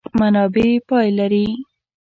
[0.19, 1.45] منابع پای لري.